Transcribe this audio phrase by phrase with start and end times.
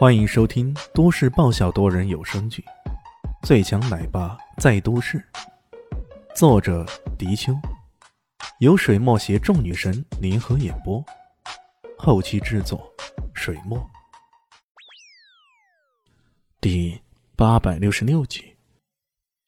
[0.00, 2.64] 欢迎收听都市爆笑多人有声剧
[3.46, 5.18] 《最强奶爸在都市》，
[6.34, 6.86] 作者：
[7.18, 7.52] 迪秋，
[8.60, 11.04] 由水墨携众女神联合演播，
[11.98, 12.90] 后期制作：
[13.34, 13.78] 水墨。
[16.62, 16.98] 第
[17.36, 18.56] 八百六十六集，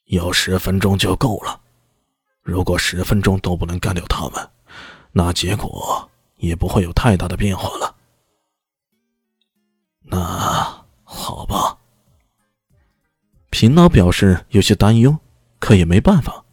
[0.04, 1.58] 有十分钟就够了。
[2.42, 4.50] 如果十分钟都不能干掉他们，
[5.12, 7.91] 那结果也不会有太大的变化了。
[10.12, 11.78] 那好吧。
[13.48, 15.16] 平老表示有些担忧，
[15.58, 16.44] 可也没办法，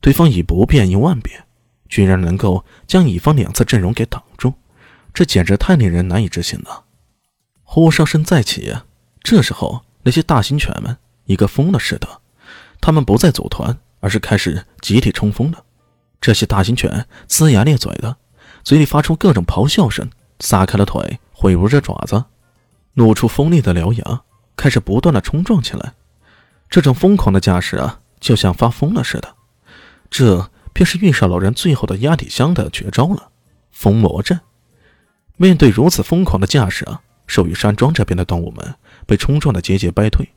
[0.00, 1.46] 对方以不变应万变，
[1.88, 4.52] 居然能够将乙方两侧阵容给挡住，
[5.14, 6.84] 这简直太令人难以置信了。
[7.62, 8.76] 呼哨声再起，
[9.22, 10.96] 这时候那些大型犬们
[11.26, 12.20] 一个疯了似的，
[12.80, 15.64] 他们不再组团，而是开始集体冲锋了。
[16.20, 18.16] 这些大型犬龇牙咧嘴的，
[18.64, 20.10] 嘴里发出各种咆哮声，
[20.40, 22.24] 撒开了腿，挥舞着爪子。
[22.98, 24.22] 露出锋利的獠牙，
[24.56, 25.94] 开始不断的冲撞起来。
[26.68, 29.36] 这种疯狂的架势啊，就像发疯了似的。
[30.10, 33.30] 这便是玉少老人最后的压底箱的绝招了——
[33.70, 34.40] 疯魔阵。
[35.36, 38.74] 面对如此疯狂的架势啊，寿玉山庄这边的动物们
[39.06, 40.28] 被冲撞的节节败退。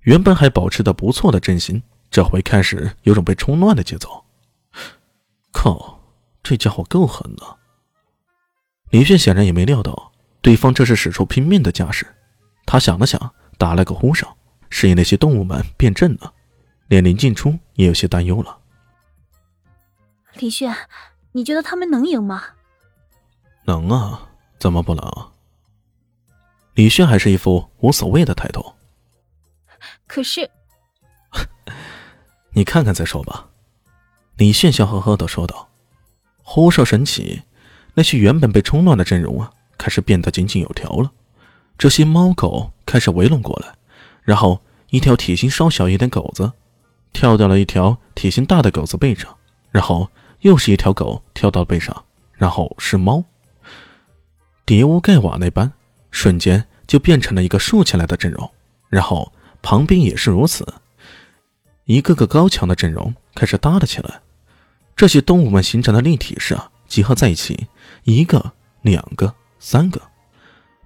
[0.00, 4.24] 原本还保持的不错的阵型，这回开始有种被冲乱的节奏。
[5.52, 6.00] 靠，
[6.42, 7.44] 这家伙够狠的！
[8.90, 10.09] 李炫显然也没料到。
[10.42, 12.06] 对方这是使出拼命的架势，
[12.66, 14.36] 他想了想，打了个呼哨，
[14.70, 16.32] 示意那些动物们变阵了。
[16.88, 18.58] 连林静初也有些担忧了。
[20.34, 20.74] 李炫，
[21.32, 22.42] 你觉得他们能赢吗？
[23.64, 25.30] 能啊，怎么不能？
[26.74, 28.74] 李炫还是一副无所谓的态度。
[30.06, 30.50] 可是，
[32.54, 33.48] 你看看再说吧。
[34.36, 35.68] 李炫笑呵呵的说道。
[36.42, 37.42] 呼哨神起，
[37.94, 39.52] 那些原本被冲乱的阵容啊。
[39.80, 41.10] 开始变得井井有条了，
[41.78, 43.72] 这些猫狗开始围拢过来，
[44.22, 46.52] 然后一条体型稍小一点狗子
[47.14, 49.34] 跳到了一条体型大的狗子背上，
[49.70, 52.04] 然后又是一条狗跳到背上，
[52.34, 53.24] 然后是猫，
[54.66, 55.72] 叠屋盖瓦那般，
[56.10, 58.50] 瞬间就变成了一个竖起来的阵容，
[58.90, 59.32] 然后
[59.62, 60.66] 旁边也是如此，
[61.86, 64.20] 一个个高强的阵容开始搭了起来，
[64.94, 67.68] 这些动物们形成的立体式啊，集合在一起，
[68.04, 68.52] 一个
[68.82, 69.34] 两个。
[69.60, 70.02] 三个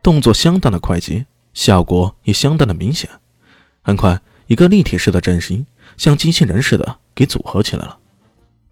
[0.02, 1.24] 动作相当的快捷，
[1.54, 3.08] 效果也相当的明显。
[3.80, 5.64] 很快，一个立体式的阵型
[5.96, 7.98] 像机器人似的给组合起来了。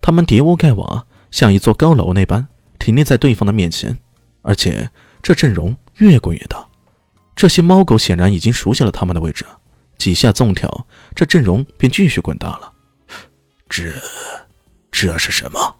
[0.01, 2.49] 他们叠屋盖瓦，像一座高楼那般
[2.79, 3.97] 挺立在对方的面前，
[4.43, 4.91] 而且
[5.23, 6.67] 这阵容越滚越大。
[7.37, 9.47] 这些猫狗显然已经熟悉了他们的位置，
[9.97, 12.73] 几下纵跳，这阵容便继续滚大了。
[13.69, 13.95] 这，
[14.91, 15.77] 这是什么？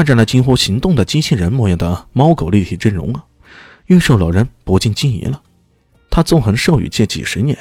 [0.00, 3.22] 看着那近乎行动的机器人模样的猫狗立体阵容啊，
[3.84, 5.42] 玉兽老人不禁惊疑了。
[6.08, 7.58] 他纵横兽语界几十年，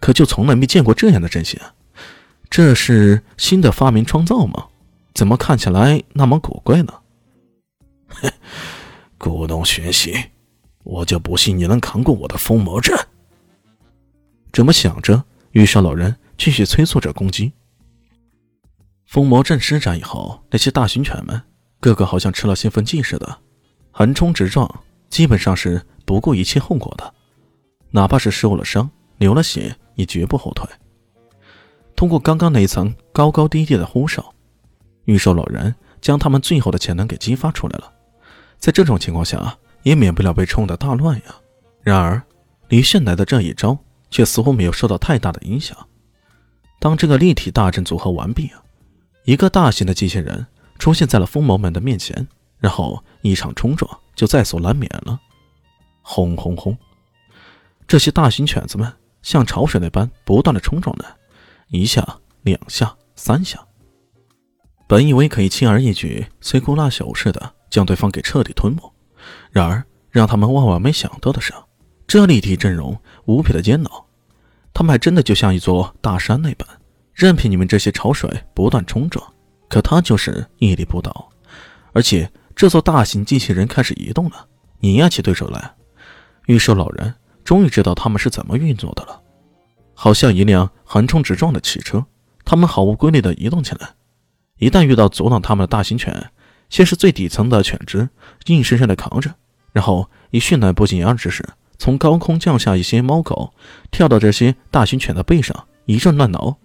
[0.00, 1.60] 可就从来没见过这样的阵型。
[2.50, 4.66] 这是新的发明创造吗？
[5.14, 6.92] 怎么看起来那么古怪呢？
[8.08, 8.32] 哼，
[9.16, 10.12] 故弄玄虚，
[10.82, 12.98] 我就不信你能扛过我的封魔阵。
[14.50, 17.52] 这么想着，玉兽老人继续催促着攻击。
[19.06, 21.40] 封魔阵施展以后，那些大型犬们。
[21.80, 23.38] 个个好像吃了兴奋剂似的，
[23.90, 24.68] 横冲直撞，
[25.08, 27.14] 基本上是不顾一切后果的，
[27.90, 30.66] 哪怕是受了伤、流了血，也绝不后退。
[31.94, 34.34] 通过刚刚那一层高高低低的呼哨，
[35.04, 37.92] 预兽老人将他们最后的潜能给激发出来了。
[38.58, 41.36] 在这种情况下，也免不了被冲得大乱呀。
[41.82, 42.22] 然而，
[42.68, 43.78] 李炫来的这一招
[44.10, 45.76] 却似乎没有受到太大的影响。
[46.80, 48.62] 当这个立体大阵组合完毕啊，
[49.24, 50.46] 一个大型的机器人。
[50.78, 52.26] 出现在了疯魔们的面前，
[52.58, 55.20] 然后一场冲撞就在所难免了。
[56.02, 56.76] 轰轰轰！
[57.86, 58.92] 这些大型犬子们
[59.22, 61.04] 像潮水那般不断的冲撞着，
[61.68, 63.58] 一下、两下、三下。
[64.86, 68.80] 本以为可以轻而易举、摧枯拉朽似的将对方给彻底吞没，
[69.50, 71.52] 然而让他们万万没想到的是，
[72.06, 74.06] 这立体阵容无比的煎熬，
[74.72, 76.68] 他们还真的就像一座大山那般，
[77.12, 79.34] 任凭你们这些潮水不断冲撞。
[79.68, 81.28] 可他就是屹立不倒，
[81.92, 84.46] 而且这座大型机器人开始移动了，
[84.80, 85.74] 碾压起对手来。
[86.46, 89.20] 玉兽老人终于知道他们是怎么运作的了，
[89.94, 92.06] 好像一辆横冲直撞的汽车，
[92.44, 93.90] 他们毫无规律地移动起来。
[94.58, 96.30] 一旦遇到阻挡他们的大型犬，
[96.70, 98.08] 先是最底层的犬只
[98.46, 99.34] 硬生生地扛着，
[99.72, 101.44] 然后以迅雷不及掩耳之势
[101.76, 103.52] 从高空降下一些猫狗，
[103.90, 106.56] 跳到这些大型犬的背上一阵乱挠。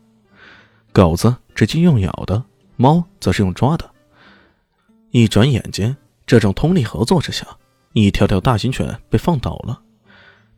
[0.94, 2.44] 狗子直接用咬的。
[2.82, 3.90] 猫则是用抓的。
[5.12, 5.96] 一转眼间，
[6.26, 7.46] 这种通力合作之下，
[7.94, 9.80] 一条条大型犬被放倒了，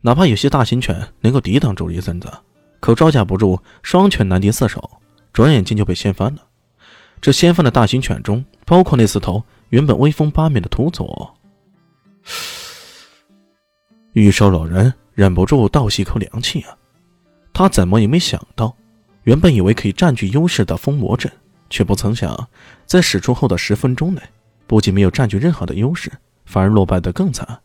[0.00, 2.32] 哪怕有些大型犬能够抵挡住一阵子，
[2.80, 4.90] 可招架不住双拳难敌四手，
[5.32, 6.42] 转眼间就被掀翻了。
[7.20, 11.34] 这掀翻的大型犬中，包括那四头原本威风八面的秃左。
[14.12, 16.76] 玉兽老人忍不住倒吸一口凉气啊！
[17.52, 18.76] 他怎么也没想到，
[19.24, 21.32] 原本以为可以占据优势的封魔阵，
[21.74, 22.48] 却不曾想，
[22.86, 24.22] 在使出后的十分钟内，
[24.64, 26.08] 不仅没有占据任何的优势，
[26.44, 27.60] 反而落败得更惨。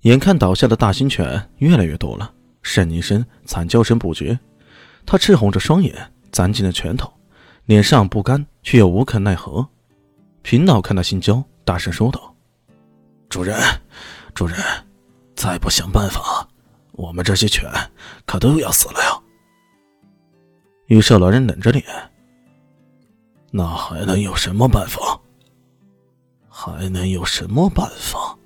[0.00, 2.32] 眼看倒下的大型犬越来越多了，
[2.62, 4.38] 呻吟声、惨叫声不绝。
[5.04, 5.94] 他赤红着双眼，
[6.32, 7.12] 攥紧了拳头，
[7.66, 9.68] 脸上不甘却又无可奈何。
[10.40, 12.34] 平老看到心焦，大声说道
[13.28, 13.58] ：“主人，
[14.32, 14.58] 主人，
[15.34, 16.48] 再不想办法，
[16.92, 17.70] 我们这些犬
[18.24, 19.20] 可都要死了呀！”
[20.88, 21.84] 玉兽老人冷着脸
[23.56, 25.18] ：“那还能有什么办法？
[26.46, 28.36] 还能有什么办法？”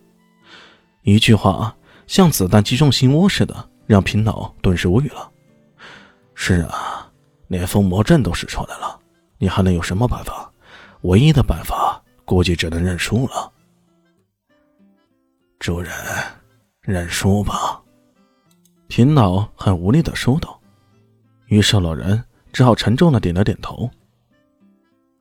[1.02, 1.76] 一句话
[2.06, 5.28] 像子弹击中心窝似的，让平老顿时无语了。
[6.36, 7.10] 是啊，
[7.48, 9.00] 连封魔阵都使出来了，
[9.36, 10.48] 你还能有什么办法？
[11.00, 13.50] 唯一的办法，估计只能认输了。
[15.58, 15.92] 主人，
[16.82, 17.82] 认输吧。
[18.86, 20.56] 平老很无力的说道。
[21.46, 22.22] 于是老人
[22.52, 23.90] 只好沉重的点了点头。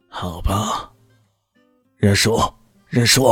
[0.09, 0.91] 好吧，
[1.95, 2.38] 认输，
[2.88, 3.31] 认输。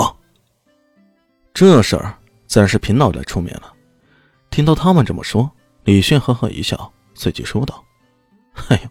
[1.54, 2.18] 这事儿。
[2.48, 3.74] 自然是平老来出面了。
[4.50, 5.52] 听到他们这么说，
[5.84, 7.84] 李迅呵呵一笑，随即说道
[8.70, 8.90] ：“哎呦，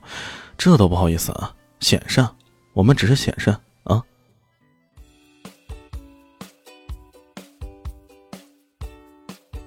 [0.58, 2.36] 这都不好意思啊，显善，
[2.74, 4.04] 我们只是显善啊。”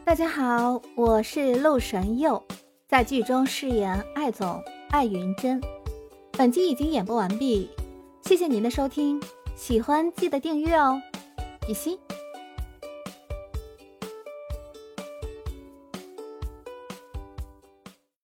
[0.06, 2.46] 大家好，我是陆神佑，
[2.88, 5.60] 在剧中饰演艾总艾云珍。
[6.34, 7.68] 本集已经演播完毕，
[8.22, 9.20] 谢谢您的收听，
[9.56, 11.02] 喜欢记得订阅哦，
[11.66, 11.98] 比心。